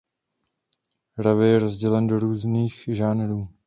Rave 1.17 1.47
je 1.47 1.59
rozdělen 1.59 2.07
do 2.07 2.19
různých 2.19 2.83
žánrů. 2.91 3.47